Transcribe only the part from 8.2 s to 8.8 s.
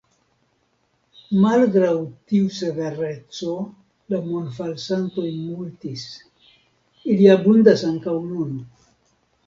nun.